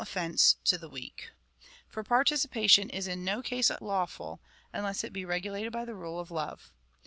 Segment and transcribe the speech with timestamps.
[0.03, 1.29] 285 sio7i of offence to tlie weak.
[1.87, 4.41] For participation is in no case lawful,
[4.73, 6.71] unless it be regulated by the rule of love.